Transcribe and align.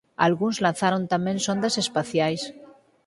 Algúns 0.25 0.57
lanzaron 0.65 1.03
tamén 1.13 1.37
sondas 1.47 1.75
espaciais. 1.83 2.41